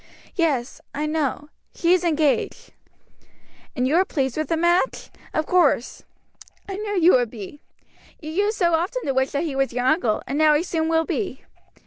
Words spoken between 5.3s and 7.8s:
of course; I knew you would be.